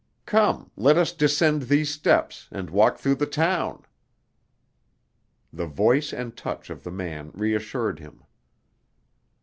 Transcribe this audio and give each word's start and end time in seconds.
Come, 0.25 0.71
let 0.75 0.97
us 0.97 1.13
descend 1.13 1.61
these 1.61 1.91
steps, 1.91 2.47
and 2.51 2.71
walk 2.71 2.97
through 2.97 3.13
the 3.21 3.27
town!" 3.27 3.85
The 5.53 5.67
voice 5.67 6.11
and 6.11 6.35
touch 6.35 6.71
of 6.71 6.81
the 6.83 6.91
man 6.91 7.29
reassured 7.35 7.99
him. 7.99 8.23